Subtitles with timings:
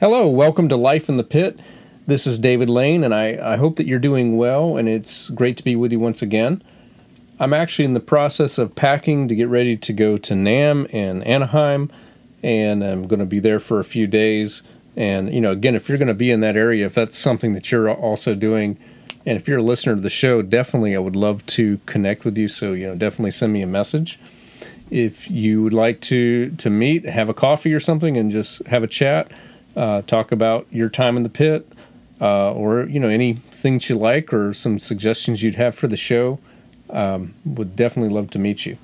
[0.00, 1.60] Hello, welcome to Life in the Pit.
[2.06, 5.58] This is David Lane, and I, I hope that you're doing well, and it's great
[5.58, 6.62] to be with you once again.
[7.38, 11.22] I'm actually in the process of packing to get ready to go to NAMM in
[11.24, 11.92] Anaheim,
[12.42, 14.62] and I'm going to be there for a few days.
[14.96, 17.52] And, you know, again, if you're going to be in that area, if that's something
[17.52, 18.78] that you're also doing,
[19.26, 22.38] and if you're a listener to the show, definitely I would love to connect with
[22.38, 22.48] you.
[22.48, 24.18] So, you know, definitely send me a message.
[24.90, 28.82] If you would like to to meet, have a coffee or something, and just have
[28.82, 29.30] a chat,
[29.80, 31.66] uh, talk about your time in the pit,
[32.20, 35.96] uh, or you know any things you like, or some suggestions you'd have for the
[35.96, 36.38] show,
[36.90, 38.76] um, would definitely love to meet you.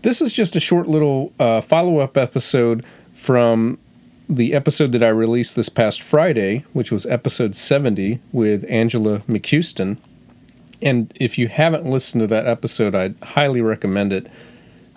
[0.00, 3.78] This is just a short little uh, follow up episode from
[4.26, 9.98] the episode that I released this past Friday, which was episode 70 with Angela McCuiston.
[10.80, 14.30] And if you haven't listened to that episode, I'd highly recommend it.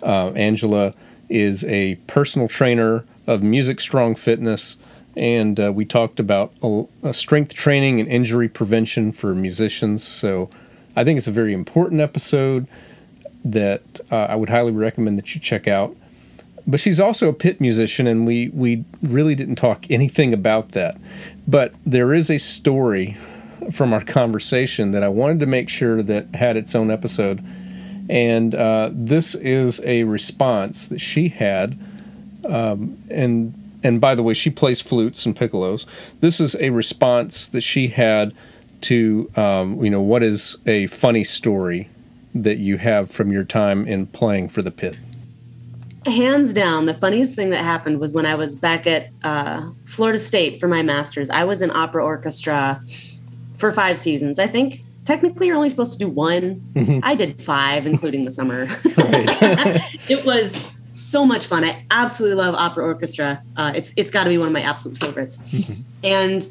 [0.02, 0.94] Uh, Angela
[1.28, 4.76] is a personal trainer of Music Strong Fitness,
[5.16, 6.52] and uh, we talked about
[7.12, 10.02] strength training and injury prevention for musicians.
[10.02, 10.50] So
[10.96, 12.66] I think it's a very important episode
[13.44, 15.96] that uh, I would highly recommend that you check out.
[16.66, 20.96] But she's also a pit musician, and we, we really didn't talk anything about that.
[21.48, 23.16] But there is a story
[23.72, 27.44] from our conversation that I wanted to make sure that had its own episode
[28.10, 31.78] and uh, this is a response that she had.
[32.44, 35.86] Um, and and by the way, she plays flutes and piccolos.
[36.20, 38.34] This is a response that she had
[38.82, 41.88] to um, you know what is a funny story
[42.34, 44.96] that you have from your time in playing for the pit.
[46.06, 50.18] Hands down, the funniest thing that happened was when I was back at uh, Florida
[50.18, 51.28] State for my master's.
[51.28, 52.82] I was in opera orchestra
[53.58, 54.38] for five seasons.
[54.38, 56.62] I think technically you're only supposed to do one.
[56.72, 57.00] Mm-hmm.
[57.02, 58.66] I did five, including the summer.
[60.08, 61.64] it was so much fun.
[61.64, 63.42] I absolutely love opera orchestra.
[63.56, 65.38] Uh, it's it's got to be one of my absolute favorites.
[65.38, 65.82] Mm-hmm.
[66.02, 66.48] And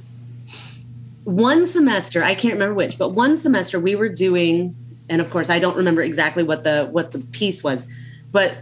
[1.24, 4.76] one semester, I can't remember which, but one semester we were doing,
[5.10, 7.88] and of course I don't remember exactly what the what the piece was,
[8.32, 8.58] but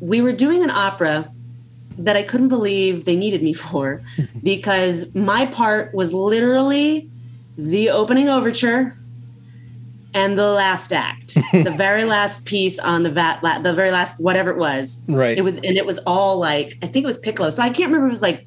[0.00, 1.30] we were doing an opera
[1.98, 4.02] that I couldn't believe they needed me for
[4.42, 7.08] because my part was literally
[7.56, 8.96] the opening overture
[10.14, 14.50] and the last act, the very last piece on the vat, the very last whatever
[14.50, 15.04] it was.
[15.08, 15.36] Right.
[15.36, 17.50] It was, and it was all like I think it was Piccolo.
[17.50, 18.06] So I can't remember.
[18.08, 18.46] It was like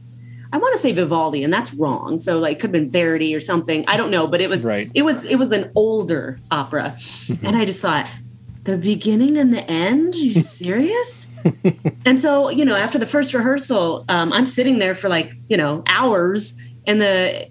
[0.56, 2.20] I want to say Vivaldi, and that's wrong.
[2.20, 3.84] So like could have been Verdi or something.
[3.88, 4.90] I don't know, but it was right.
[4.94, 7.46] it was it was an older opera, mm-hmm.
[7.46, 8.10] and I just thought
[8.64, 10.14] the beginning and the end.
[10.14, 11.30] Are you serious?
[12.06, 15.58] and so you know, after the first rehearsal, um, I'm sitting there for like you
[15.58, 17.50] know hours, and the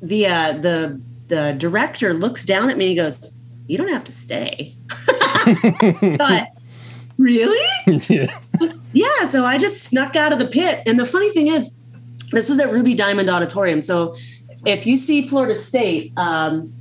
[0.00, 3.38] the uh, the the director looks down at me and he goes
[3.72, 4.76] you don't have to stay.
[6.18, 6.48] but
[7.16, 8.02] really?
[8.10, 8.38] Yeah.
[8.92, 9.24] Yeah.
[9.26, 10.82] So I just snuck out of the pit.
[10.86, 11.74] And the funny thing is,
[12.32, 13.80] this was at Ruby Diamond Auditorium.
[13.80, 14.14] So
[14.66, 16.74] if you see Florida State, um,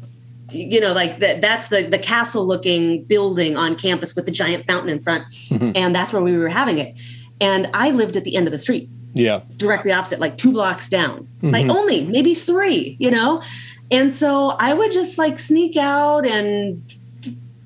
[0.51, 4.65] you know, like that, that's the, the castle looking building on campus with the giant
[4.65, 5.23] fountain in front.
[5.29, 5.71] Mm-hmm.
[5.75, 6.99] And that's where we were having it.
[7.39, 8.89] And I lived at the end of the street.
[9.13, 9.41] Yeah.
[9.57, 11.51] Directly opposite, like two blocks down, mm-hmm.
[11.51, 13.41] like only maybe three, you know?
[13.89, 16.81] And so I would just like sneak out and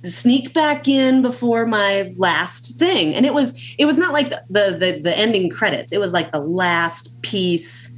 [0.04, 3.14] sneak back in before my last thing.
[3.14, 5.94] And it was it was not like the the the, ending credits.
[5.94, 7.94] It was like the last piece.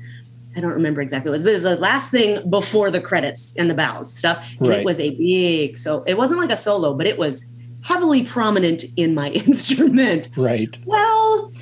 [0.55, 2.99] I don't remember exactly what it was, but it was the last thing before the
[2.99, 4.55] credits and the bows stuff.
[4.59, 4.79] And right.
[4.79, 7.45] it was a big so it wasn't like a solo, but it was
[7.81, 10.29] heavily prominent in my instrument.
[10.35, 10.77] Right.
[10.85, 11.53] Well,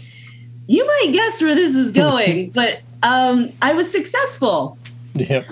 [0.68, 4.78] you might guess where this is going, but um, I was successful.
[5.14, 5.46] Yep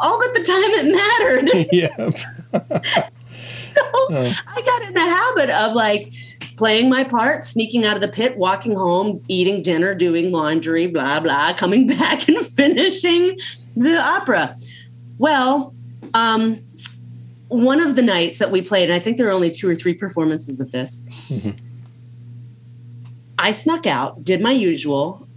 [0.00, 1.68] all at the time it mattered.
[1.72, 2.10] yeah.
[3.74, 4.32] so uh.
[4.46, 6.12] I got in the habit of like
[6.56, 11.20] playing my part, sneaking out of the pit, walking home, eating dinner, doing laundry, blah,
[11.20, 13.36] blah, coming back and finishing
[13.76, 14.56] the opera.
[15.18, 15.74] Well,
[16.14, 16.58] um,
[17.48, 19.74] one of the nights that we played, and I think there were only two or
[19.74, 21.50] three performances of this, mm-hmm.
[23.40, 25.28] I snuck out, did my usual,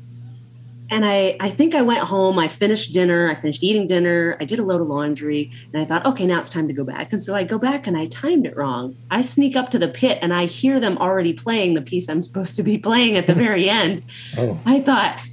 [0.93, 2.37] and I, I think I went home.
[2.37, 3.27] I finished dinner.
[3.27, 4.37] I finished eating dinner.
[4.39, 5.51] I did a load of laundry.
[5.73, 7.11] And I thought, okay, now it's time to go back.
[7.11, 8.95] And so I go back and I timed it wrong.
[9.09, 12.21] I sneak up to the pit and I hear them already playing the piece I'm
[12.21, 14.03] supposed to be playing at the very end.
[14.37, 14.59] Oh.
[14.67, 15.25] I thought,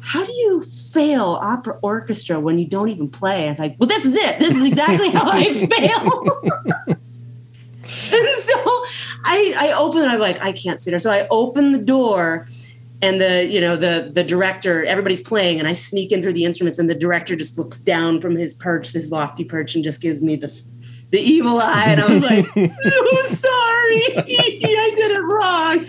[0.00, 3.50] how do you fail opera orchestra when you don't even play?
[3.50, 4.38] I'm like, well, this is it.
[4.38, 5.52] This is exactly how I
[6.86, 6.96] fail.
[8.12, 8.54] and so
[9.24, 10.08] I, I open it.
[10.08, 10.98] I'm like, I can't sit here.
[10.98, 12.48] So I open the door
[13.02, 16.44] and the you know the the director everybody's playing and i sneak in through the
[16.44, 20.00] instruments and the director just looks down from his perch this lofty perch and just
[20.00, 20.72] gives me this
[21.10, 25.84] the evil eye and i was like oh sorry i did it wrong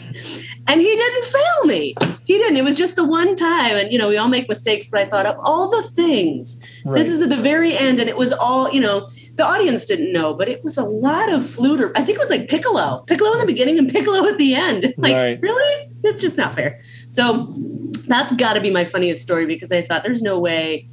[0.68, 1.96] and he didn't fail me.
[2.26, 2.56] He didn't.
[2.58, 4.88] It was just the one time, and you know, we all make mistakes.
[4.90, 6.62] But I thought of all the things.
[6.86, 6.98] Right.
[6.98, 9.10] This is at the very end, and it was all you know.
[9.36, 11.82] The audience didn't know, but it was a lot of flute.
[11.82, 14.54] Or, I think it was like piccolo, piccolo in the beginning and piccolo at the
[14.56, 14.94] end.
[15.04, 15.40] Like, Right.
[15.42, 15.90] really?
[16.04, 16.80] It's just not fair.
[17.10, 17.52] So
[18.08, 20.88] that's got to be my funniest story because I thought there's no way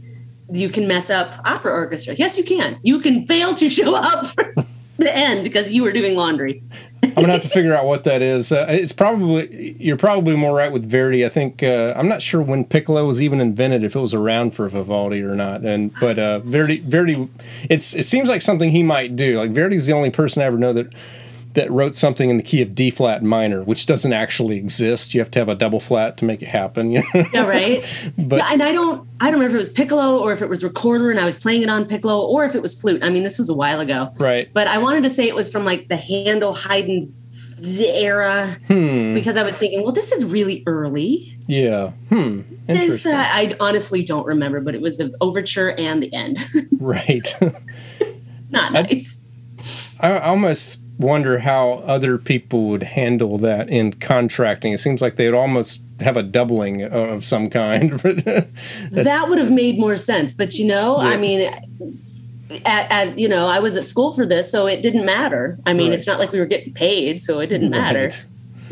[0.52, 2.14] you can mess up opera orchestra.
[2.14, 2.78] Yes, you can.
[2.82, 4.54] You can fail to show up for
[5.00, 6.62] the end because you were doing laundry.
[7.02, 8.52] I'm gonna have to figure out what that is.
[8.52, 11.24] Uh, it's probably you're probably more right with Verdi.
[11.24, 14.52] I think uh, I'm not sure when piccolo was even invented, if it was around
[14.52, 15.62] for Vivaldi or not.
[15.62, 17.28] And but uh, Verdi, Verdi,
[17.68, 19.38] it's it seems like something he might do.
[19.38, 20.92] Like Verdi's the only person I ever know that
[21.54, 25.14] that wrote something in the key of D flat minor, which doesn't actually exist.
[25.14, 26.90] You have to have a double flat to make it happen.
[26.92, 27.24] You know?
[27.32, 27.84] Yeah, right.
[28.18, 30.48] But- Yeah, and I don't, I don't remember if it was piccolo or if it
[30.48, 33.02] was recorder and I was playing it on piccolo or if it was flute.
[33.02, 34.12] I mean, this was a while ago.
[34.18, 34.48] right.
[34.54, 37.12] But I wanted to say it was from like the Handel Haydn
[37.78, 39.14] era Hmm.
[39.14, 41.36] because I was thinking, well, this is really early.
[41.46, 41.90] Yeah.
[42.08, 42.40] Hmm.
[42.68, 43.12] Uh, Interesting.
[43.14, 46.38] I honestly don't remember, but it was the overture and the end.
[46.80, 47.34] right.
[48.50, 49.20] Not nice.
[50.00, 54.72] I I almost wonder how other people would handle that in contracting.
[54.74, 57.92] It seems like they would almost have a doubling of some kind.
[58.92, 60.32] That would have made more sense.
[60.34, 61.40] But you know, I mean,
[62.66, 65.58] at, at you know, I was at school for this, so it didn't matter.
[65.66, 65.98] I mean, Right.
[65.98, 68.10] it's not like we were getting paid, so it didn't matter.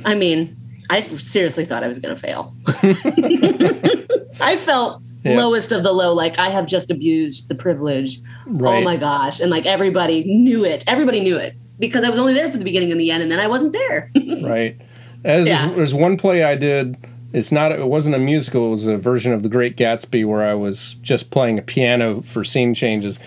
[0.05, 0.57] I mean,
[0.91, 2.55] I seriously thought I was going to fail.
[4.41, 5.37] I felt Yeah.
[5.37, 8.21] lowest of the low, like I have just abused the privilege.
[8.61, 9.41] Oh my gosh!
[9.41, 10.85] And like everybody knew it.
[10.87, 13.31] Everybody knew it because I was only there for the beginning and the end, and
[13.33, 14.11] then I wasn't there.
[14.43, 14.81] right.
[15.25, 15.67] As Yeah.
[15.67, 16.97] there's, there's one play I did.
[17.33, 17.73] It's not.
[17.73, 18.69] It wasn't a musical.
[18.69, 22.23] It was a version of The Great Gatsby where I was just playing a piano
[22.23, 23.19] for scene changes,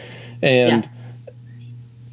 [0.42, 0.90] and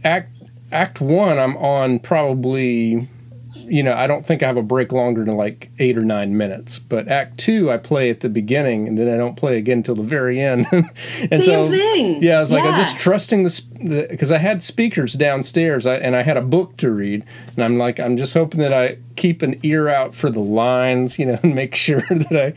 [0.05, 0.32] act
[0.70, 3.08] act one I'm on probably.
[3.56, 6.36] You know, I don't think I have a break longer than like eight or nine
[6.36, 6.78] minutes.
[6.78, 9.94] But Act Two, I play at the beginning, and then I don't play again until
[9.94, 10.66] the very end.
[10.72, 10.86] and
[11.30, 12.22] Same so, thing.
[12.22, 16.16] yeah, I was like, I'm just trusting this because I had speakers downstairs I, and
[16.16, 17.24] I had a book to read,
[17.54, 21.18] and I'm like, I'm just hoping that I keep an ear out for the lines,
[21.18, 22.54] you know, and make sure that I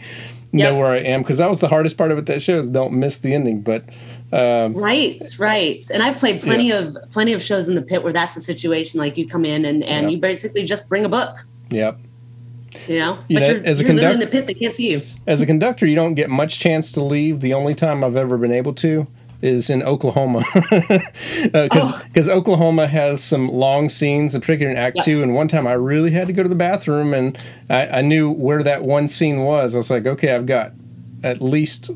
[0.53, 2.25] know where I am because that was the hardest part of it.
[2.25, 3.61] That show is don't miss the ending.
[3.61, 3.85] But
[4.33, 5.83] um, Right, right.
[5.93, 8.99] And I've played plenty of plenty of shows in the pit where that's the situation.
[8.99, 10.15] Like you come in and and Yeah.
[10.15, 11.45] you basically just bring a book.
[11.69, 11.97] yep,
[12.87, 14.91] You know, You but know, you're, as a you're in the pit; they can't see
[14.91, 15.01] you.
[15.27, 17.41] as a conductor, you don't get much chance to leave.
[17.41, 19.07] The only time I've ever been able to
[19.41, 20.43] is in Oklahoma
[21.51, 22.31] because Oh.
[22.37, 25.03] Oklahoma has some long scenes, in particular in Act Yeah.
[25.03, 25.23] Two.
[25.23, 27.37] And one time I really had to go to the bathroom, and
[27.69, 29.73] I, I knew where that one scene was.
[29.75, 30.73] I was like, okay, I've got
[31.23, 31.91] at least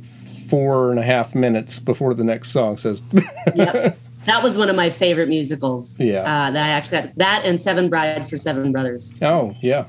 [0.50, 3.02] four and a half minutes before the next song says.
[3.56, 3.98] Yep.
[4.26, 6.00] That was one of my favorite musicals.
[6.00, 6.22] Yeah.
[6.22, 9.16] uh, that I actually had that and Seven Brides for Seven Brothers.
[9.22, 9.86] oh yeah.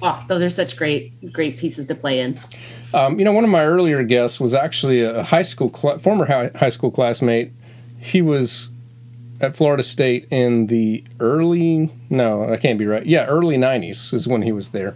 [0.00, 2.38] Wow, those are such great, great pieces to play in.
[2.92, 6.26] Um, you know, one of my earlier guests was actually a high school cl- former
[6.26, 7.52] high, high school classmate.
[7.98, 8.70] He was
[9.40, 13.04] at Florida State in the early no, I can't be right.
[13.04, 14.94] Yeah, early '90s is when he was there,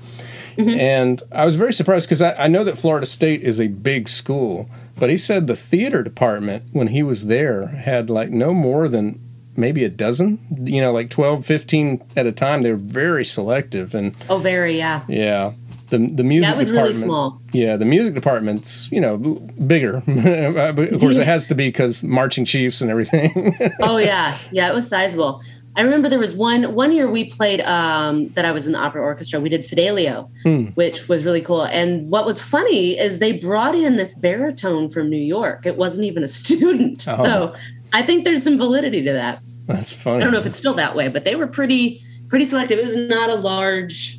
[0.57, 4.09] and I was very surprised because I, I know that Florida State is a big
[4.09, 8.89] school, but he said the theater department when he was there had like no more
[8.89, 9.21] than
[9.59, 14.15] maybe a dozen you know like 12 15 at a time They're very selective and
[14.31, 15.05] Oh, very, yeah.
[15.09, 15.53] yeah
[15.91, 17.41] the the music That was really small.
[17.53, 19.97] yeah, the music department's you know bigger.
[20.07, 23.57] of course, it has to be because marching chiefs and everything.
[23.81, 25.41] Oh yeah, yeah, it was sizable.
[25.77, 28.79] I remember there was one one year we played um, that I was in the
[28.79, 29.41] opera orchestra.
[29.41, 30.65] We did Fidelio, Hmm.
[30.75, 31.63] which was really cool.
[31.65, 35.65] And what was funny is they brought in this baritone from New York.
[35.65, 37.17] It wasn't even a student, Oh.
[37.17, 37.55] so
[37.95, 39.41] I think there's some validity to that.
[39.69, 40.17] That's funny.
[40.17, 42.79] I don't know if it's still that way, but they were pretty pretty selective.
[42.79, 44.19] It was not a large,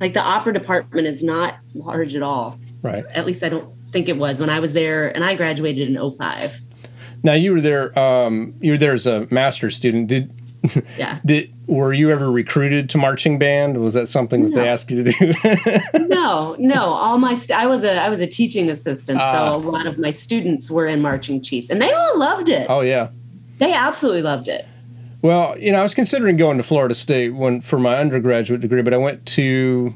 [0.00, 2.58] like the opera department is not large at all.
[2.82, 5.88] Right At least I don't think it was when I was there, and I graduated
[5.94, 6.60] in 05.
[7.24, 7.98] now, you were there.
[7.98, 10.06] Um, you were there as a master's student.
[10.08, 10.30] Did
[10.98, 11.18] Yeah.
[11.24, 13.78] did were you ever recruited to marching band?
[13.78, 15.32] Was that something that they asked you to do?
[16.08, 16.84] no, no.
[16.92, 19.32] All my st- I was a I was a teaching assistant, Ah.
[19.32, 22.66] so a lot of my students were in marching chiefs, and they all loved it.
[22.68, 23.08] oh yeah.
[23.58, 24.66] They absolutely loved it.
[25.22, 28.82] Well, you know, I was considering going to Florida State when for my undergraduate degree,
[28.82, 29.94] but I went to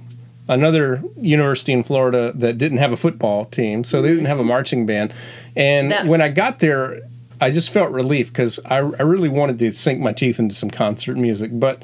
[0.49, 4.45] another university in Florida that didn't have a football team, so they didn't have a
[4.45, 5.13] marching band.
[5.57, 7.01] And That- when I got there,
[7.41, 10.71] I just felt relief because I, I really wanted to sink my teeth into some
[10.71, 11.51] concert music.
[11.55, 11.83] But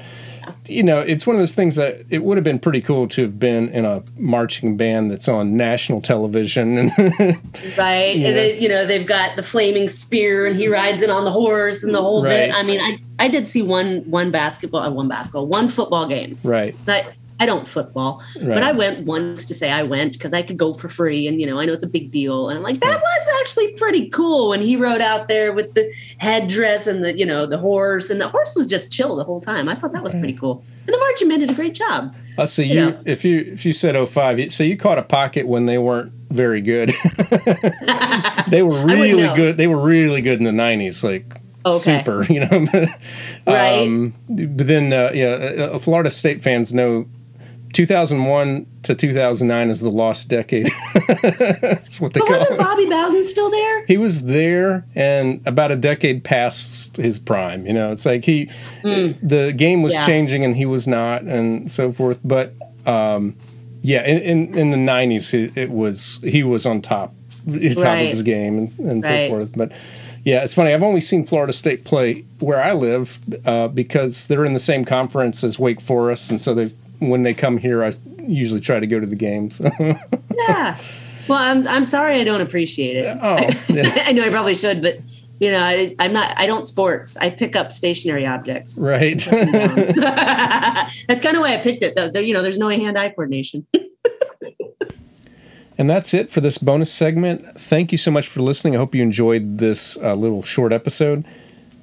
[0.66, 3.22] you know, it's one of those things that it would have been pretty cool to
[3.22, 6.90] have been in a marching band that's on national television.
[7.00, 7.40] And
[7.76, 8.16] Right.
[8.16, 8.28] Yeah.
[8.28, 11.30] And they, you know, they've got the flaming spear and he rides it on the
[11.30, 12.50] horse and the whole Right.
[12.50, 12.54] bit.
[12.54, 16.36] I mean, I, I did see one one basketball, uh, one basketball, one football game.
[16.42, 17.06] right, So I,
[17.40, 18.48] I don't football, Right.
[18.54, 21.40] but I went once to say I went because I could go for free, and
[21.40, 24.08] you know I know it's a big deal, and I'm like that was actually pretty
[24.10, 28.10] cool when he rode out there with the headdress and the you know the horse,
[28.10, 29.68] and the horse was just chill the whole time.
[29.68, 32.14] I thought that was pretty cool, and the marching men did a great job.
[32.38, 32.74] I see you.
[32.74, 33.02] You know.
[33.06, 36.60] If you if you said 05, so you caught a pocket when they weren't very
[36.60, 36.90] good.
[38.48, 39.56] they were really good.
[39.56, 41.98] They were really good in the 90s, like Okay.
[41.98, 42.66] super, you know.
[43.46, 43.82] Right.
[43.86, 45.26] Um, but then, uh, yeah,
[45.72, 47.06] uh, Florida State fans know
[47.72, 50.68] 2001 to 2009 is the lost decade.
[50.94, 52.64] That's what they But call wasn't it.
[52.64, 53.86] Bobby Bowden still there?
[53.86, 57.66] He was there and about a decade past his prime.
[57.66, 58.50] You know, it's like he,
[58.82, 59.94] the game was.
[59.94, 60.06] Yeah.
[60.06, 62.18] changing and he was not, and so forth.
[62.24, 62.54] But
[62.86, 63.36] um,
[63.82, 67.14] yeah, in, in in the '90s, it, it was he was on top,
[67.46, 69.52] top of his game and, and so forth.
[69.56, 69.72] But
[70.24, 70.72] yeah, it's funny.
[70.72, 74.84] I've only seen Florida State play where I live uh, because they're in the same
[74.84, 77.92] conference as Wake Forest, and so they when they come here, I
[78.22, 79.60] usually try to go to the games.
[80.48, 80.78] Yeah.
[81.28, 83.16] Well, I'm I'm sorry I don't appreciate it.
[83.20, 83.36] oh,
[83.68, 84.04] yeah.
[84.06, 84.98] I know I probably should, but
[85.38, 86.32] you know I, I'm not.
[86.36, 87.16] I don't sports.
[87.18, 88.80] I pick up stationary objects.
[88.82, 89.18] right.
[89.30, 91.94] That's kind of why I picked it.
[91.94, 93.66] Though, There- you know, there's no hand-eye coordination.
[95.78, 97.58] And that's it for this bonus segment.
[97.58, 98.74] Thank you so much for listening.
[98.74, 101.24] I hope you enjoyed this uh, little short episode.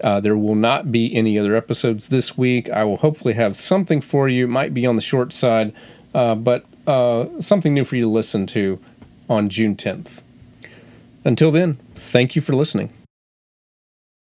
[0.02, 2.70] Uh, there will not be any other episodes this week.
[2.70, 4.46] I will hopefully have something for you.
[4.46, 5.74] It might be on the short side,
[6.14, 8.80] uh, but uh, something new for you to listen to
[9.30, 10.22] on June 10th.
[11.26, 12.92] Until then, thank you for listening.